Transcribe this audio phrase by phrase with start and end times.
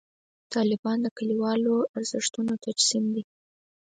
[0.53, 3.23] طالبان د کلیوالو ارزښتونو تجسم دی.